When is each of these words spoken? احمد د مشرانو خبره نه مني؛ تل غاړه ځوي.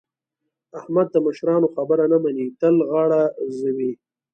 احمد 0.79 1.07
د 1.11 1.15
مشرانو 1.25 1.67
خبره 1.75 2.05
نه 2.11 2.17
مني؛ 2.23 2.47
تل 2.59 2.75
غاړه 2.89 3.21
ځوي. 3.59 3.91